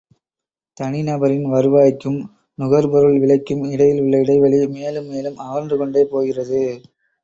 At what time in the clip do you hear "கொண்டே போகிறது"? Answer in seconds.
5.77-6.63